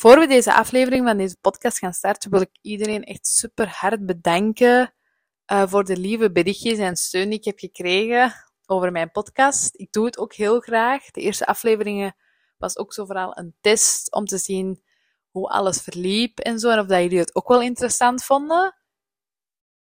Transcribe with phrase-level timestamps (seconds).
[0.00, 4.06] Voor we deze aflevering van deze podcast gaan starten, wil ik iedereen echt super hard
[4.06, 4.94] bedanken
[5.52, 8.32] uh, voor de lieve berichtjes en steun die ik heb gekregen
[8.66, 9.74] over mijn podcast.
[9.76, 11.10] Ik doe het ook heel graag.
[11.10, 12.16] De eerste afleveringen
[12.58, 14.82] was ook zo vooral een test om te zien
[15.30, 16.70] hoe alles verliep en zo.
[16.70, 18.76] En of dat jullie het ook wel interessant vonden.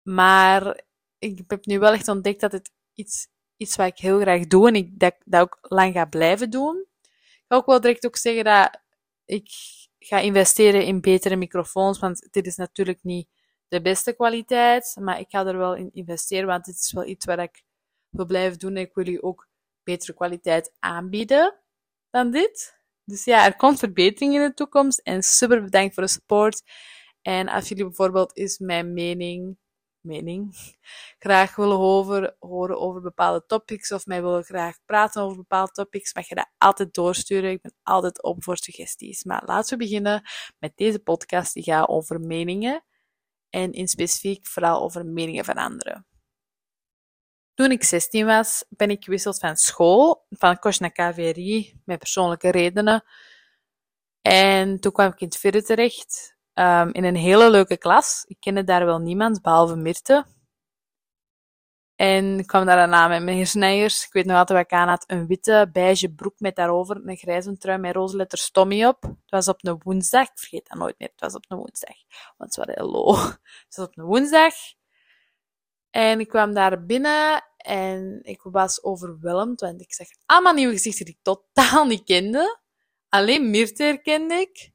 [0.02, 0.84] Maar
[1.20, 3.28] ik heb nu wel echt ontdekt dat het iets
[3.58, 6.86] iets wat ik heel graag doe en ik dat, dat ook lang ga blijven doen.
[7.02, 8.80] Ik ga ook wel direct ook zeggen dat
[9.26, 9.50] ik
[10.10, 13.30] ga investeren in betere microfoons, want dit is natuurlijk niet
[13.68, 17.26] de beste kwaliteit, maar ik ga er wel in investeren, want dit is wel iets
[17.26, 17.64] wat ik
[18.10, 19.48] wil blijven doen en ik wil jullie ook
[19.84, 21.60] betere kwaliteit aanbieden
[22.10, 22.78] dan dit.
[23.04, 26.62] Dus ja, er komt verbetering in de toekomst en super bedankt voor de support.
[27.22, 29.58] En als jullie bijvoorbeeld is mijn mening
[31.20, 36.14] graag willen horen, horen over bepaalde topics of mij willen graag praten over bepaalde topics,
[36.14, 37.52] mag je dat altijd doorsturen.
[37.52, 39.24] Ik ben altijd open voor suggesties.
[39.24, 40.22] Maar laten we beginnen
[40.60, 42.84] met deze podcast die gaat over meningen
[43.50, 46.06] en in specifiek vooral over meningen van anderen.
[47.54, 52.50] Toen ik 16 was, ben ik gewisseld van school, van Kosh naar KVRI, met persoonlijke
[52.50, 53.04] redenen.
[54.22, 58.24] En toen kwam ik in het vierde terecht, um, in een hele leuke klas.
[58.28, 60.26] Ik kende daar wel niemand, behalve Mirte.
[61.96, 64.06] En ik kwam daar daarna met meneer Snijers.
[64.06, 65.04] Ik weet nog altijd wat ik aan had.
[65.08, 69.02] Een witte, beige broek met daarover een grijze trui met roze letters Tommy op.
[69.02, 70.28] Het was op een woensdag.
[70.28, 71.10] Ik vergeet dat nooit meer.
[71.12, 71.96] Het was op een woensdag.
[72.38, 73.16] Want het was heel low.
[73.66, 74.54] Het was op een woensdag.
[75.90, 81.06] En ik kwam daar binnen en ik was overweldigd, want ik zag allemaal nieuwe gezichten
[81.06, 82.60] die ik totaal niet kende.
[83.10, 84.72] Alleen Mirte herkende ik.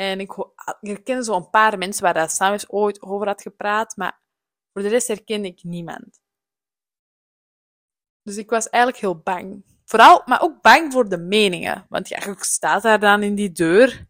[0.00, 0.32] En ik
[0.80, 4.20] herkende zo een paar mensen waar dat samen ooit over had gepraat, maar
[4.72, 6.20] voor de rest herkende ik niemand.
[8.22, 9.64] Dus ik was eigenlijk heel bang.
[9.84, 11.86] Vooral, maar ook bang voor de meningen.
[11.88, 14.06] Want ja, je staat daar dan in die deur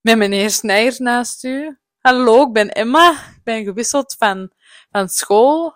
[0.00, 1.78] met meneer Snijers naast u.
[1.98, 3.10] Hallo, ik ben Emma.
[3.10, 4.52] Ik ben gewisseld van,
[4.90, 5.74] van school.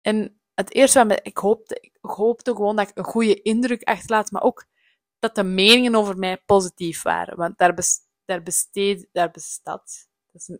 [0.00, 4.30] En het eerste wat ik hoopte, ik hoopte gewoon dat ik een goede indruk achterlaat,
[4.30, 4.68] maar ook
[5.20, 7.36] dat de meningen over mij positief waren.
[7.36, 10.08] Want daar, bes, daar besteed, daar bestaat.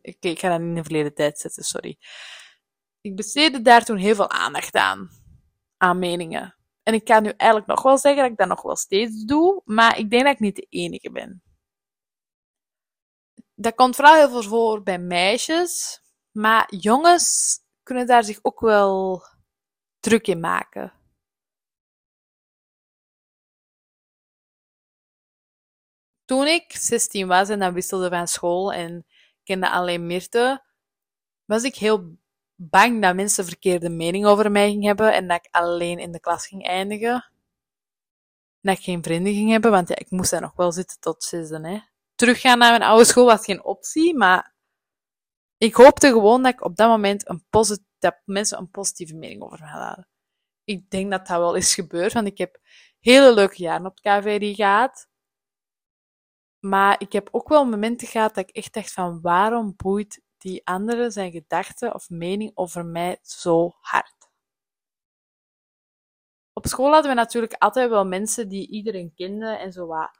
[0.01, 1.99] Ik, ik ga dat in de verleden tijd zetten, sorry.
[3.01, 5.11] Ik besteedde daar toen heel veel aandacht aan.
[5.77, 6.55] Aan meningen.
[6.83, 9.63] En ik kan nu eigenlijk nog wel zeggen dat ik dat nog wel steeds doe,
[9.65, 11.43] maar ik denk dat ik niet de enige ben.
[13.55, 19.23] Dat komt vooral heel veel voor bij meisjes, maar jongens kunnen daar zich ook wel
[20.01, 21.00] druk in maken.
[26.31, 29.07] Toen ik 16 was en dan wisselde van school en
[29.45, 30.65] kende alleen Mirte,
[31.45, 32.17] was ik heel
[32.55, 36.21] bang dat mensen verkeerde mening over mij gingen hebben en dat ik alleen in de
[36.21, 37.13] klas ging eindigen.
[37.15, 37.23] En
[38.61, 41.25] dat ik geen vrienden ging hebben, want ja, ik moest daar nog wel zitten tot
[41.25, 41.69] zesde.
[41.69, 41.79] Hè.
[42.15, 44.55] Teruggaan naar mijn oude school was geen optie, maar
[45.57, 47.45] ik hoopte gewoon dat ik op dat moment een
[47.99, 50.09] dat mensen een positieve mening over me hadden.
[50.65, 52.61] Ik denk dat dat wel is gebeurd, want ik heb
[52.99, 55.10] hele leuke jaren op het KVRI gehad.
[56.61, 60.67] Maar ik heb ook wel momenten gehad dat ik echt dacht van waarom boeit die
[60.67, 64.15] andere zijn gedachten of mening over mij zo hard?
[66.53, 70.19] Op school hadden we natuurlijk altijd wel mensen die iedereen kende en zo wat.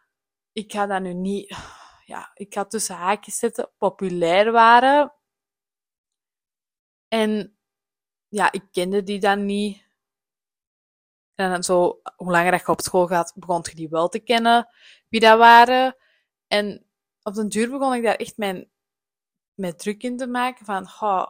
[0.53, 1.57] Ik ga dat nu niet,
[2.05, 5.15] ja, ik ga tussen haakjes zetten, populair waren.
[7.09, 7.59] En
[8.29, 9.89] ja, ik kende die dan niet.
[11.35, 14.69] En zo, hoe langer je op school gaat, begon je die wel te kennen,
[15.09, 15.97] wie dat waren.
[16.53, 16.87] En
[17.23, 18.71] op den duur begon ik daar echt mijn,
[19.55, 21.27] mijn druk in te maken van, oh,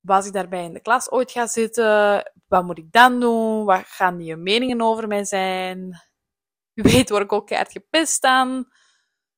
[0.00, 2.32] was ik daarbij in de klas ooit gaan zitten?
[2.46, 3.64] Wat moet ik dan doen?
[3.64, 6.00] Wat gaan die meningen over mij zijn?
[6.72, 8.68] Wie weet word ik ook keihard gepest aan.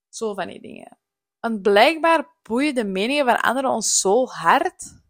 [0.08, 0.98] Zo van die dingen.
[1.40, 5.02] En blijkbaar boeien de meningen van anderen ons zo hard.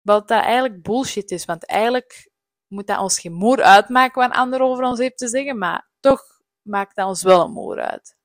[0.00, 1.44] Wat dat eigenlijk bullshit is.
[1.44, 2.30] Want eigenlijk
[2.66, 5.58] moet dat ons geen moer uitmaken wat een ander over ons heeft te zeggen.
[5.58, 6.35] Maar toch
[6.66, 8.16] maakt dat ons wel een moer uit.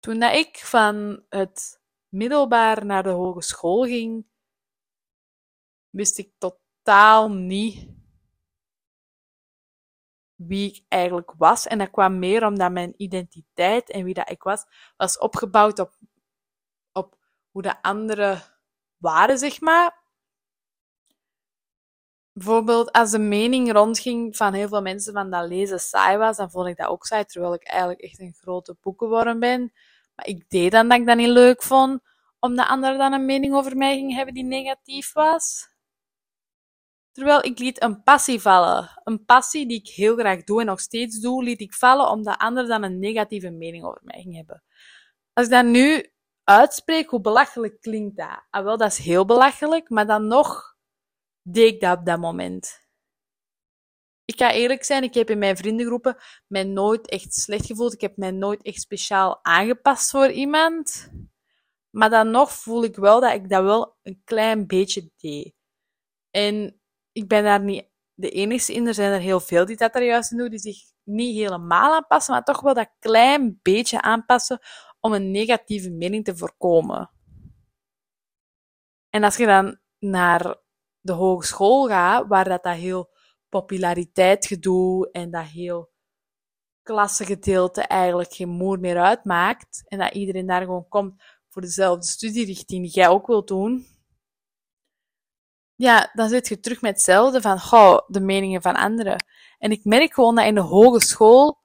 [0.00, 4.26] Toen dat ik van het middelbaar naar de hogeschool ging,
[5.90, 7.96] wist ik totaal niet
[10.34, 11.66] wie ik eigenlijk was.
[11.66, 14.64] En dat kwam meer omdat mijn identiteit en wie dat ik was,
[14.96, 15.98] was opgebouwd op,
[16.92, 17.18] op
[17.50, 18.42] hoe de anderen
[18.96, 19.97] waren, zeg maar
[22.38, 26.50] bijvoorbeeld als de mening rondging van heel veel mensen van dat lezen saai was, dan
[26.50, 29.72] vond ik dat ook saai, terwijl ik eigenlijk echt een grote boekenworm ben.
[30.14, 32.00] Maar ik deed dan dat ik dat niet leuk vond,
[32.40, 35.68] omdat anderen dan een mening over mij gingen hebben die negatief was.
[37.12, 39.00] Terwijl ik liet een passie vallen.
[39.04, 42.38] Een passie die ik heel graag doe en nog steeds doe, liet ik vallen omdat
[42.38, 44.62] anderen dan een negatieve mening over mij gingen hebben.
[45.32, 46.12] Als ik dat nu
[46.44, 48.42] uitspreek, hoe belachelijk klinkt dat?
[48.50, 50.76] Ah, wel, dat is heel belachelijk, maar dan nog
[51.52, 52.86] deed ik dat op dat moment.
[54.24, 56.16] Ik ga eerlijk zijn, ik heb in mijn vriendengroepen
[56.46, 57.92] mij nooit echt slecht gevoeld.
[57.92, 61.10] Ik heb mij nooit echt speciaal aangepast voor iemand.
[61.90, 65.54] Maar dan nog voel ik wel dat ik dat wel een klein beetje deed.
[66.30, 66.80] En
[67.12, 68.86] ik ben daar niet de enige in.
[68.86, 71.94] Er zijn er heel veel die dat er juist in doen, die zich niet helemaal
[71.94, 74.58] aanpassen, maar toch wel dat klein beetje aanpassen
[75.00, 77.10] om een negatieve mening te voorkomen.
[79.10, 80.56] En als je dan naar
[81.00, 83.10] de hogeschool gaat, waar dat, dat heel
[83.48, 85.90] populariteitsgedoe en dat heel
[86.82, 92.82] klassengedeelte eigenlijk geen moer meer uitmaakt, en dat iedereen daar gewoon komt voor dezelfde studierichting
[92.82, 93.86] die jij ook wilt doen,
[95.74, 99.24] ja, dan zit je terug met hetzelfde van, goh, de meningen van anderen.
[99.58, 101.58] En ik merk gewoon dat in de hogeschool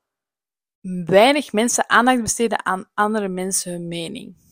[1.05, 4.42] weinig mensen aandacht besteden aan andere mensen hun mening.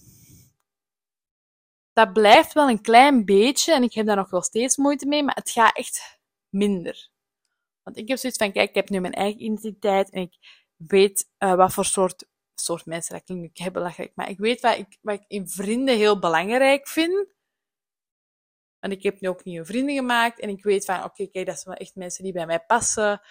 [1.94, 5.24] Dat blijft wel een klein beetje en ik heb daar nog wel steeds moeite mee,
[5.24, 7.10] maar het gaat echt minder.
[7.84, 11.30] Want ik heb zoiets van, kijk, ik heb nu mijn eigen identiteit en ik weet
[11.40, 15.20] uh, wat voor soort, soort mensen, dat ik belachelijk, maar ik weet wat ik, wat
[15.20, 17.34] ik in vrienden heel belangrijk vind.
[18.80, 21.60] En ik heb nu ook nieuwe vrienden gemaakt en ik weet van, oké, kijk, dat
[21.60, 23.22] zijn wel echt mensen die bij mij passen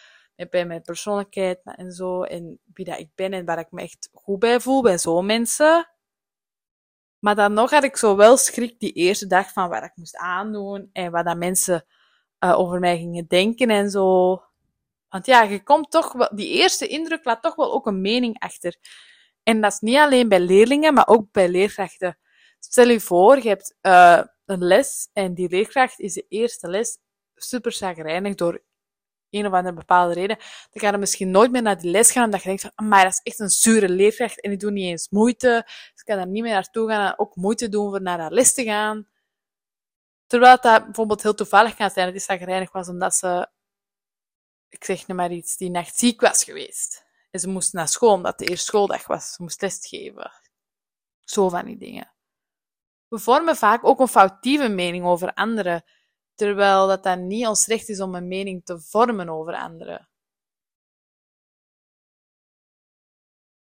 [0.49, 2.23] bij mijn persoonlijkheid en zo.
[2.23, 5.27] En wie dat ik ben en waar ik me echt goed bij voel, bij zo'n
[5.27, 5.89] mensen.
[7.20, 10.17] Maar dan nog had ik zo wel schrik die eerste dag van wat ik moest
[10.17, 11.84] aandoen en wat dat mensen
[12.44, 14.43] uh, over mij gingen denken en zo.
[15.08, 18.38] Want ja, je komt toch wel, die eerste indruk laat toch wel ook een mening
[18.38, 18.76] achter.
[19.43, 22.19] En dat is niet alleen bij leerlingen, maar ook bij leerkrachten.
[22.58, 26.99] Stel je voor, je hebt uh, een les en die leerkracht is de eerste les
[27.34, 28.62] super chagrijnig door
[29.31, 32.25] een of andere bepaalde reden, dan ga je misschien nooit meer naar die les gaan,
[32.25, 34.91] omdat je denkt van, maar dat is echt een zure leerkracht en die doet niet
[34.91, 35.62] eens moeite.
[35.67, 38.32] Dus ik kan daar niet meer naartoe gaan en ook moeite doen voor naar haar
[38.32, 39.09] les te gaan.
[40.27, 43.50] Terwijl dat bijvoorbeeld heel toevallig kan zijn dat die zagrijnig was omdat ze,
[44.69, 47.09] ik zeg nu maar iets, die nacht ziek was geweest.
[47.31, 49.32] En ze moest naar school omdat de eerste schooldag was.
[49.32, 50.32] Ze moest lesgeven.
[51.21, 52.12] Zo van die dingen.
[53.09, 55.85] We vormen vaak ook een foutieve mening over anderen
[56.41, 60.09] terwijl dat dan niet ons recht is om een mening te vormen over anderen.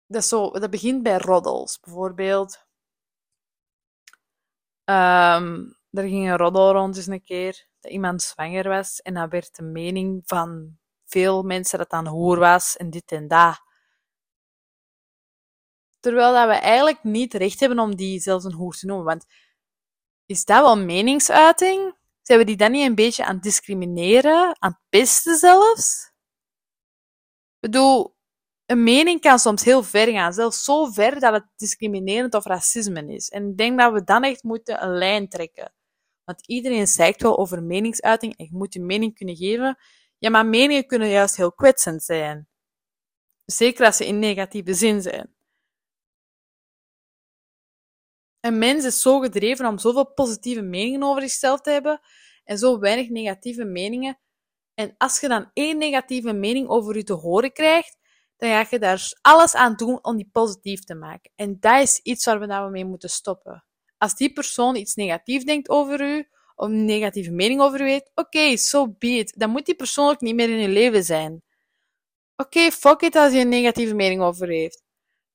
[0.06, 1.80] Dat, zo, dat begint bij roddels.
[1.80, 2.66] Bijvoorbeeld,
[4.84, 9.30] um, er ging een roddel rond eens een keer dat iemand zwanger was en dan
[9.30, 13.62] werd de mening van veel mensen dat dan hoer was en dit en dat.
[16.00, 19.06] Terwijl dat we eigenlijk niet recht hebben om die zelfs een hoer te noemen.
[19.06, 19.26] Want
[20.26, 21.96] is dat wel meningsuiting?
[22.28, 26.12] Zijn we die dan niet een beetje aan het discrimineren, aan het pesten zelfs?
[27.54, 28.16] Ik bedoel,
[28.66, 33.14] een mening kan soms heel ver gaan, zelfs zo ver dat het discriminerend of racisme
[33.14, 33.30] is.
[33.30, 35.74] En ik denk dat we dan echt moeten een lijn trekken.
[36.24, 39.78] Want iedereen zegt wel over meningsuiting en je moet je mening kunnen geven.
[40.18, 42.48] Ja, maar meningen kunnen juist heel kwetsend zijn.
[43.46, 45.37] Zeker als ze in negatieve zin zijn.
[48.48, 52.02] Een mens is zo gedreven om zoveel positieve meningen over zichzelf te hebben
[52.44, 54.20] en zo weinig negatieve meningen.
[54.74, 57.98] En als je dan één negatieve mening over je te horen krijgt,
[58.38, 61.32] dan ga je daar alles aan doen om die positief te maken.
[61.36, 63.66] En dat is iets waar we nou mee moeten stoppen.
[63.98, 68.12] Als die persoon iets negatiefs denkt over u, of een negatieve mening over u heeft,
[68.16, 69.34] oké, so be it.
[69.38, 71.44] Dan moet die persoon ook niet meer in je leven zijn.
[72.36, 74.84] Oké, fuck it als je een negatieve mening over heeft.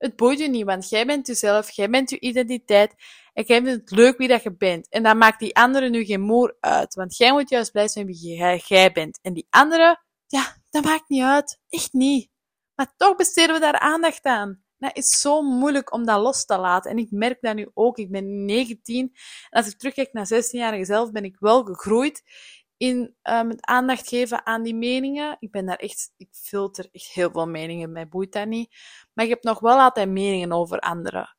[0.03, 2.95] Het boeit je niet, want jij bent jezelf, jij bent je identiteit
[3.33, 4.89] en jij vindt het leuk wie dat je bent.
[4.89, 8.07] En dan maakt die andere nu geen moer uit, want jij moet juist blij zijn
[8.07, 9.19] wie jij, jij bent.
[9.23, 11.59] En die andere, ja, dat maakt niet uit.
[11.69, 12.31] Echt niet.
[12.75, 14.65] Maar toch besteden we daar aandacht aan.
[14.79, 16.91] Dat is zo moeilijk om dat los te laten.
[16.91, 17.99] En ik merk dat nu ook.
[17.99, 19.11] Ik ben 19.
[19.51, 22.23] En als ik terugkijk naar 16-jarige zelf, ben ik wel gegroeid
[22.83, 25.37] in het aandacht geven aan die meningen.
[25.39, 28.75] Ik ben daar echt, ik filter echt heel veel meningen, mij boeit dat niet.
[29.13, 31.37] Maar ik heb nog wel altijd meningen over anderen.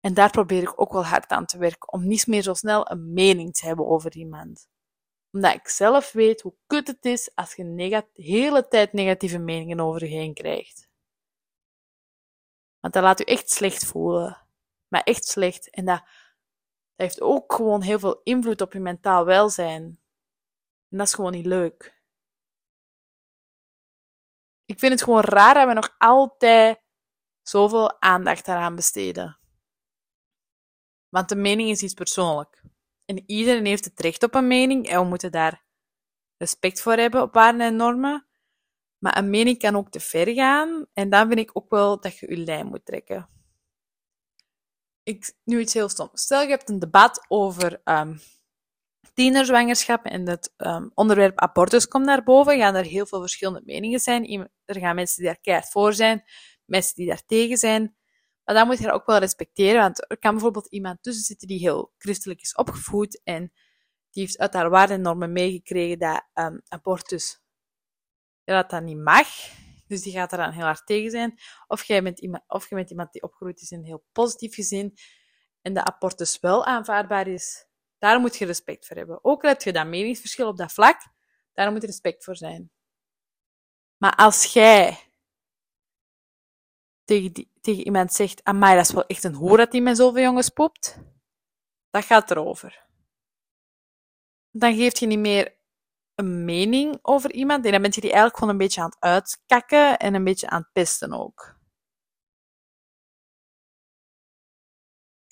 [0.00, 2.90] En daar probeer ik ook wel hard aan te werken, om niet meer zo snel
[2.90, 4.68] een mening te hebben over iemand.
[5.30, 7.74] Omdat ik zelf weet hoe kut het is als je
[8.14, 10.88] de hele tijd negatieve meningen over je heen krijgt.
[12.80, 14.46] Want dat laat u echt slecht voelen.
[14.88, 15.70] Maar echt slecht.
[15.70, 16.02] En dat
[16.94, 20.00] heeft ook gewoon heel veel invloed op je mentaal welzijn.
[20.88, 22.02] En dat is gewoon niet leuk.
[24.64, 26.82] Ik vind het gewoon raar dat we nog altijd
[27.42, 29.38] zoveel aandacht daaraan besteden.
[31.08, 32.62] Want de mening is iets persoonlijk.
[33.04, 35.64] En iedereen heeft het recht op een mening en we moeten daar
[36.36, 38.26] respect voor hebben op waarden en normen.
[38.98, 40.86] Maar een mening kan ook te ver gaan.
[40.92, 43.28] En dan vind ik ook wel dat je je lijn moet trekken.
[45.02, 46.08] Ik, nu iets heel stom.
[46.12, 48.20] Stel, je hebt een debat over um,
[49.16, 52.58] tienerzwangerschap en het um, onderwerp abortus komt naar boven.
[52.58, 54.50] Gaan er heel veel verschillende meningen zijn.
[54.64, 56.24] Er gaan mensen die daar keihard voor zijn,
[56.64, 57.96] mensen die daar tegen zijn.
[58.44, 61.48] Maar dan moet je dat ook wel respecteren, want er kan bijvoorbeeld iemand tussen zitten
[61.48, 63.52] die heel christelijk is opgevoed en
[64.10, 67.40] die heeft uit haar waarden en normen meegekregen dat um, abortus
[68.44, 69.28] dat dat niet mag.
[69.86, 71.38] Dus die gaat er dan heel hard tegen zijn.
[71.66, 74.54] Of jij bent iemand, of je bent iemand die opgegroeid is in een heel positief
[74.54, 74.94] gezin
[75.62, 77.65] en de abortus wel aanvaardbaar is.
[77.98, 79.24] Daar moet je respect voor hebben.
[79.24, 81.00] Ook al heb je dat meningsverschil op dat vlak,
[81.52, 82.70] daar moet je respect voor zijn.
[83.96, 84.98] Maar als jij
[87.04, 89.96] tegen, die, tegen iemand zegt, amai, dat is wel echt een hoer dat hij met
[89.96, 90.98] zoveel jongens poept,
[91.90, 92.86] dat gaat erover.
[94.50, 95.56] Dan geef je niet meer
[96.14, 99.00] een mening over iemand en dan ben je die eigenlijk gewoon een beetje aan het
[99.00, 101.55] uitkakken en een beetje aan het pesten ook.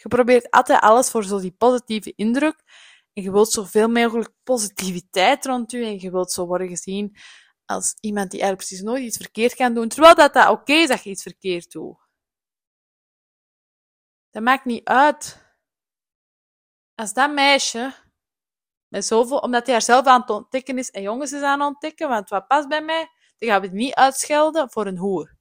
[0.05, 2.63] Je probeert altijd alles voor zo die positieve indruk
[3.13, 7.17] en je wilt zoveel mogelijk positiviteit rond je en je wilt zo worden gezien
[7.65, 10.89] als iemand die eigenlijk precies nooit iets verkeerd kan doen, terwijl dat, dat oké is
[10.89, 11.97] dat je iets verkeerd doet.
[14.31, 15.43] Dat maakt niet uit.
[16.95, 17.95] Als dat meisje
[18.89, 22.29] met omdat hij zelf aan het ontdekken is en jongens is aan het ontdekken, want
[22.29, 23.09] wat past bij mij,
[23.39, 25.37] dan gaan we het niet uitschelden voor een hoer.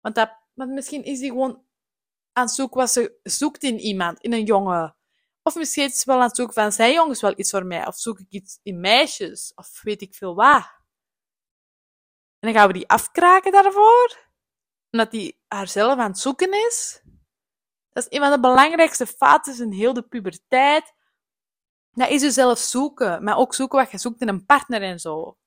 [0.00, 1.65] Want, dat, want misschien is hij gewoon
[2.36, 4.96] aan het zoeken wat ze zoekt in iemand, in een jongen.
[5.42, 7.86] Of misschien is ze wel aan het zoeken van, zijn jongens wel iets voor mij?
[7.86, 9.52] Of zoek ik iets in meisjes?
[9.54, 10.64] Of weet ik veel wat?
[12.38, 14.16] En dan gaan we die afkraken daarvoor.
[14.90, 17.02] Omdat die haarzelf aan het zoeken is.
[17.92, 20.94] Dat is een van de belangrijkste fases in heel de puberteit.
[21.90, 23.24] Dat is jezelf zoeken.
[23.24, 25.38] Maar ook zoeken wat je zoekt in een partner en zo.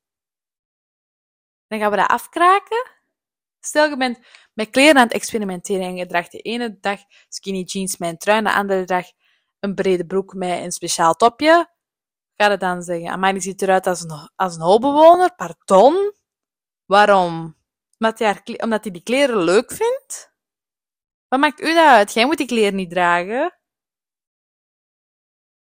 [1.68, 2.99] Dan gaan we dat afkraken.
[3.60, 4.20] Stel, je bent
[4.54, 8.18] met kleren aan het experimenteren en je draagt de ene dag skinny jeans met een
[8.18, 9.06] trui, de andere dag
[9.60, 11.74] een brede broek met een speciaal topje.
[12.34, 15.36] Ga je dan zeggen, maar die ziet eruit als een, als een holbewoner?
[15.36, 16.14] Pardon?
[16.86, 17.58] Waarom?
[17.98, 18.20] Omdat
[18.62, 20.34] omdat hij die kleren leuk vindt?
[21.28, 22.14] Wat maakt u dat uit?
[22.14, 23.60] Jij moet die kleren niet dragen.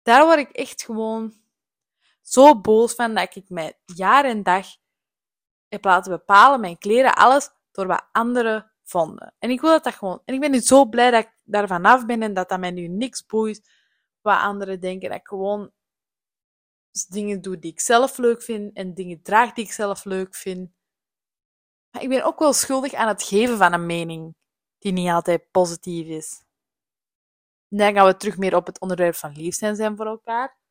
[0.03, 1.35] Daar word ik echt gewoon
[2.21, 4.67] zo boos van dat ik mij jaar en dag
[5.69, 9.35] heb laten bepalen, mijn kleren, alles, door wat anderen vonden.
[9.39, 10.23] En ik wil dat dat gewoon...
[10.25, 12.71] En ik ben nu zo blij dat ik daar vanaf ben en dat dat mij
[12.71, 13.71] nu niks boeit
[14.21, 15.09] wat anderen denken.
[15.09, 15.73] Dat ik gewoon
[17.09, 20.71] dingen doe die ik zelf leuk vind en dingen draag die ik zelf leuk vind.
[21.91, 24.35] Maar ik ben ook wel schuldig aan het geven van een mening
[24.79, 26.45] die niet altijd positief is.
[27.69, 30.62] dan gaan we terug meer op het onderwerp van lief zijn, zijn voor elkaar.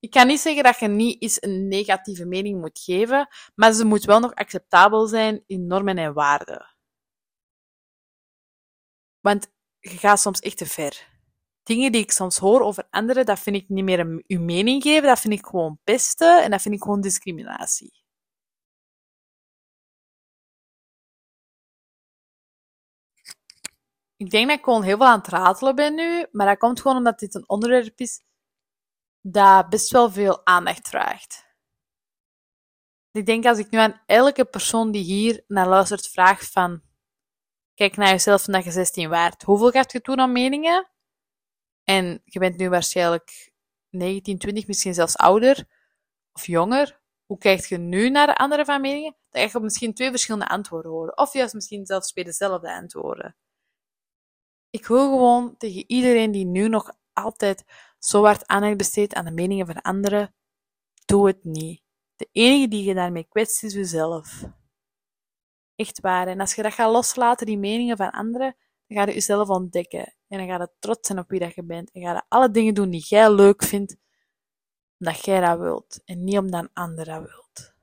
[0.00, 3.84] Ik kan niet zeggen dat je niet eens een negatieve mening moet geven, maar ze
[3.84, 6.76] moet wel nog acceptabel zijn in normen en waarden.
[9.20, 11.06] Want je gaat soms echt te ver.
[11.62, 14.82] Dingen die ik soms hoor over anderen, dat vind ik niet meer een, uw mening
[14.82, 18.02] geven, dat vind ik gewoon pesten en dat vind ik gewoon discriminatie.
[24.16, 26.80] Ik denk dat ik gewoon heel veel aan het ratelen ben nu, maar dat komt
[26.80, 28.20] gewoon omdat dit een onderwerp is
[29.30, 31.46] dat best wel veel aandacht vraagt.
[33.10, 36.82] Ik denk als ik nu aan elke persoon die hier naar luistert vraag van
[37.74, 39.42] kijk naar jezelf toen je 16 waard.
[39.42, 40.88] Hoeveel gaat je toen aan meningen?
[41.84, 43.52] En je bent nu waarschijnlijk
[43.90, 45.68] 19, 20, misschien zelfs ouder
[46.32, 47.00] of jonger.
[47.26, 49.10] Hoe kijk je nu naar de andere van meningen?
[49.10, 51.18] Dan krijg je misschien twee verschillende antwoorden horen.
[51.18, 53.36] Of juist misschien zelfs twee dezelfde antwoorden.
[54.70, 57.64] Ik wil gewoon tegen iedereen die nu nog altijd
[57.98, 60.34] zo hard aandacht besteedt aan de meningen van anderen,
[61.04, 61.82] doe het niet.
[62.16, 64.44] De enige die je daarmee kwetst is jezelf.
[65.74, 66.26] Echt waar.
[66.26, 70.14] En als je dat gaat loslaten, die meningen van anderen, dan ga je jezelf ontdekken.
[70.28, 71.90] En dan ga je trots zijn op wie dat je bent.
[71.90, 73.96] En ga je alle dingen doen die jij leuk vindt,
[74.98, 76.00] omdat jij dat wilt.
[76.04, 77.74] En niet omdat een ander dat wilt.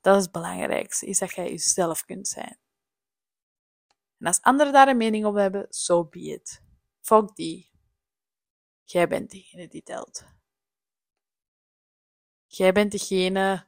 [0.00, 2.58] Dat is het belangrijkste, is dat jij jezelf kunt zijn.
[4.18, 6.62] En als anderen daar een mening op hebben, so be it.
[7.00, 7.75] Fuck die.
[8.88, 10.24] Jij bent degene die telt.
[12.46, 13.66] Jij bent degene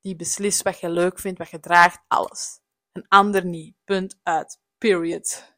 [0.00, 2.60] die beslist wat je leuk vindt, wat je draagt, alles.
[2.92, 3.76] Een ander niet.
[3.84, 4.60] Punt uit.
[4.78, 5.56] Period.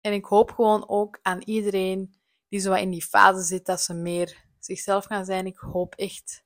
[0.00, 2.14] En ik hoop gewoon ook aan iedereen
[2.48, 5.46] die zo in die fase zit dat ze meer zichzelf gaan zijn.
[5.46, 6.44] Ik hoop echt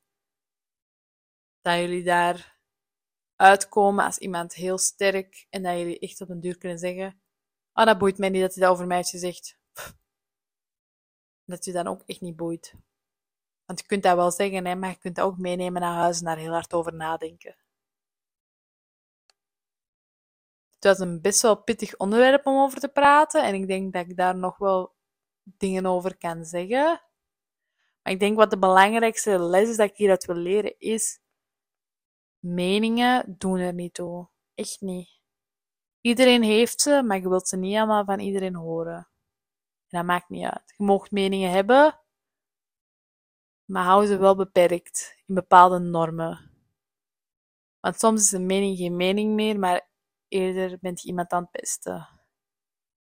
[1.61, 2.59] dat jullie daar
[3.35, 7.21] uitkomen als iemand heel sterk en dat jullie echt op een duur kunnen zeggen:
[7.77, 9.57] Oh, dat boeit mij niet dat hij dat over mij gezegd.
[11.47, 12.75] Dat je dan ook echt niet boeit.
[13.65, 16.19] Want je kunt dat wel zeggen, hè, maar je kunt dat ook meenemen naar huis
[16.19, 17.55] en daar heel hard over nadenken.
[20.73, 24.09] Het was een best wel pittig onderwerp om over te praten en ik denk dat
[24.09, 24.95] ik daar nog wel
[25.43, 27.01] dingen over kan zeggen.
[28.01, 31.19] Maar ik denk wat de belangrijkste les is dat ik hieruit wil leren is:
[32.39, 34.29] meningen doen er niet toe.
[34.55, 35.14] Echt niet.
[36.05, 38.95] Iedereen heeft ze, maar je wilt ze niet allemaal van iedereen horen.
[38.95, 40.73] En dat maakt niet uit.
[40.77, 41.99] Je mag meningen hebben,
[43.65, 46.51] maar hou ze wel beperkt in bepaalde normen.
[47.79, 49.89] Want soms is een mening geen mening meer, maar
[50.27, 52.07] eerder bent je iemand aan het pesten.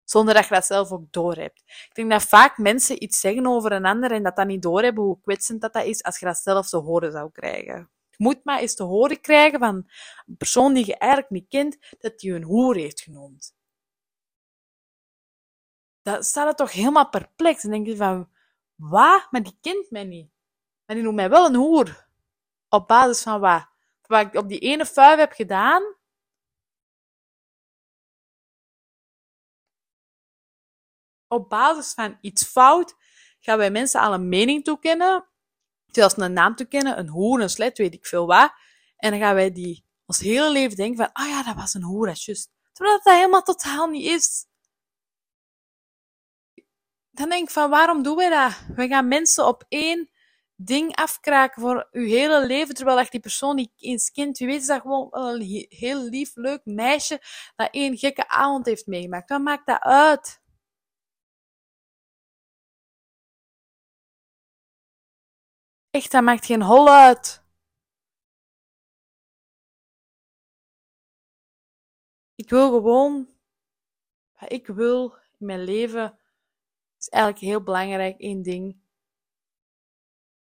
[0.05, 1.63] Zonder dat je dat zelf ook doorhebt.
[1.67, 5.05] Ik denk dat vaak mensen iets zeggen over een ander en dat dat niet doorhebben
[5.05, 7.91] hoe kwetsend dat, dat is als je dat zelf zo horen zou krijgen.
[8.17, 9.91] Je moet maar eens te horen krijgen van
[10.27, 13.55] een persoon die je eigenlijk niet kent, dat die een hoer heeft genoemd.
[16.03, 17.65] Dan staat het toch helemaal perplex.
[17.65, 18.31] En denk je van,
[18.75, 19.27] wat?
[19.31, 20.31] Maar die kent mij niet.
[20.87, 22.09] Maar die noemt mij wel een hoer.
[22.69, 23.69] Op basis van wat?
[24.03, 25.83] Wat ik op die ene vuif heb gedaan,
[31.29, 32.95] op basis van iets fout
[33.41, 35.29] gaan wij mensen al een mening toekennen,
[35.95, 38.53] zelfs een naam toekennen, een hoer, een slet, weet ik veel wat.
[38.97, 41.75] En dan gaan wij die ons hele leven denken van, ah oh ja, dat was
[41.75, 42.51] een hoer, dat is juist.
[42.73, 44.47] Terwijl dat helemaal totaal niet is.
[47.11, 48.65] Dan denk ik van, waarom doen wij dat?
[48.77, 50.11] We gaan mensen op één
[50.57, 54.39] ding afkraken voor uw hele leven, terwijl dat die persoon niet eens kent.
[54.39, 57.21] Wie weet is dat gewoon een heel lief, leuk meisje
[57.57, 59.29] dat één gekke avond heeft meegemaakt.
[59.29, 60.43] Wat maakt dat uit?
[65.95, 67.43] Echt, dat maakt geen hol uit.
[72.35, 73.29] Ik wil gewoon
[74.41, 76.19] wat ik wil in mijn leven.
[76.99, 78.19] is eigenlijk heel belangrijk.
[78.21, 78.77] één ding.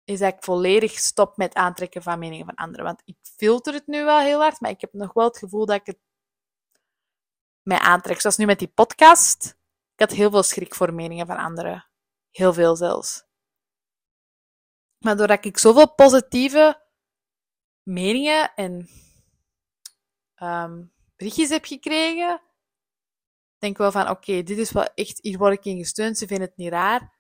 [0.05, 2.85] Is dat ik volledig stop met aantrekken van meningen van anderen.
[2.85, 5.67] Want ik filter het nu wel heel hard, maar ik heb nog wel het gevoel
[5.67, 5.99] dat ik het
[7.63, 8.21] mij aantrek.
[8.21, 9.57] Zoals nu met die podcast.
[9.95, 11.87] Ik had heel veel schrik voor meningen van anderen.
[12.31, 13.28] Heel veel zelfs.
[14.99, 16.87] Maar doordat ik zoveel positieve
[17.83, 18.89] meningen en
[20.43, 22.43] um, berichtjes heb gekregen,
[23.59, 26.27] denk ik wel van, oké, dit is wel echt, hier word ik in gesteund, ze
[26.27, 27.17] vinden het niet raar.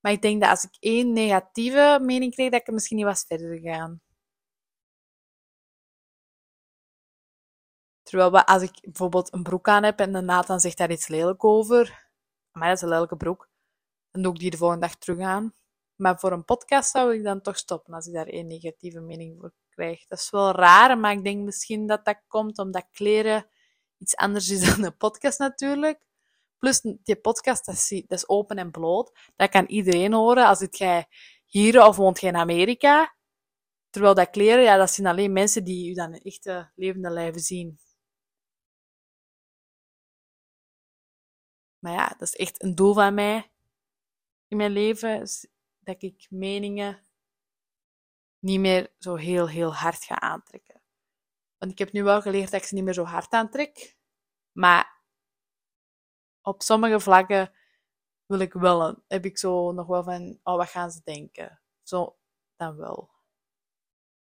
[0.00, 3.24] Maar ik denk dat als ik één negatieve mening kreeg, dat ik misschien niet was
[3.24, 4.02] verder gegaan.
[8.02, 11.44] Terwijl als ik bijvoorbeeld een broek aan heb en de Nathan zegt daar iets lelijk
[11.44, 12.08] over,
[12.52, 13.48] maar dat is een lelijke broek,
[14.10, 15.54] dan doe ik die de volgende dag terug aan.
[15.96, 19.40] Maar voor een podcast zou ik dan toch stoppen als ik daar één negatieve mening
[19.40, 20.06] voor krijg.
[20.06, 23.46] Dat is wel raar, maar ik denk misschien dat dat komt omdat kleren
[23.98, 26.02] iets anders is dan een podcast natuurlijk.
[26.58, 29.32] Plus, die podcast, dat is, open en bloot.
[29.36, 30.46] Dat kan iedereen horen.
[30.46, 31.06] Als het jij
[31.46, 33.16] hier of woont jij in Amerika.
[33.90, 37.40] Terwijl dat kleren, ja, dat zijn alleen mensen die u dan in echte levende lijven
[37.40, 37.78] zien.
[41.78, 43.50] Maar ja, dat is echt een doel van mij
[44.48, 45.28] in mijn leven
[45.84, 47.06] dat ik meningen
[48.38, 50.82] niet meer zo heel, heel hard ga aantrekken.
[51.58, 53.96] Want ik heb nu wel geleerd dat ik ze niet meer zo hard aantrek.
[54.52, 55.02] Maar
[56.42, 57.52] op sommige vlakken
[58.26, 61.60] wil ik wel, heb ik zo nog wel van, oh, wat gaan ze denken?
[61.82, 62.18] Zo,
[62.56, 63.10] dan wel.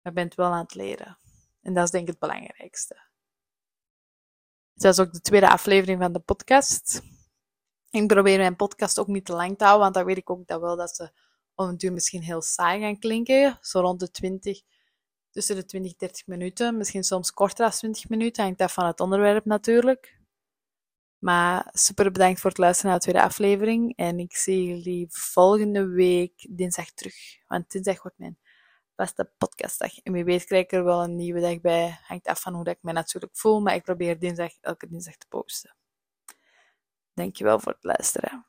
[0.03, 1.19] Maar bent wel aan het leren.
[1.63, 3.07] En dat is denk ik het belangrijkste.
[4.75, 7.03] Dat is ook de tweede aflevering van de podcast.
[7.91, 10.47] Ik probeer mijn podcast ook niet te lang te houden, want dan weet ik ook
[10.47, 11.13] dat wel dat ze
[11.59, 13.59] om het duur misschien heel saai gaan klinken.
[13.61, 14.61] Zo rond de 20,
[15.31, 16.77] tussen de 20 30 minuten.
[16.77, 18.45] Misschien soms korter dan 20 minuten.
[18.45, 20.19] Hangt af van het onderwerp natuurlijk.
[21.19, 23.97] Maar super bedankt voor het luisteren naar de tweede aflevering.
[23.97, 27.15] En ik zie jullie volgende week dinsdag terug.
[27.47, 28.39] Want dinsdag wordt mijn
[28.95, 29.99] beste podcastdag.
[29.99, 31.99] En wie weet krijg ik er wel een nieuwe dag bij.
[32.03, 33.61] Hangt af van hoe dat ik me natuurlijk voel.
[33.61, 35.77] Maar ik probeer dinsdag, elke dinsdag te posten.
[37.15, 38.47] Dankjewel voor het luisteren.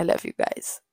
[0.00, 0.85] I love you guys.